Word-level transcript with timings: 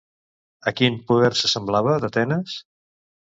A 0.69 0.71
quin 0.79 0.95
poder 1.11 1.29
s'assemblava 1.41 1.99
d'Atenes? 2.05 2.57